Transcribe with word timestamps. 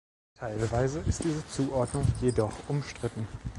Teilweise 0.33 1.01
ist 1.01 1.23
die 1.23 1.47
Zuordnung 1.49 2.07
jedoch 2.21 2.55
umstritten. 2.67 3.27